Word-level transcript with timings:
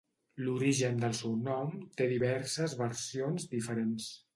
L'origen 0.45 0.97
del 1.03 1.13
seu 1.19 1.37
nom 1.49 1.77
te 2.01 2.11
diverses 2.17 2.77
versions 2.85 3.51
diferents. 3.59 4.15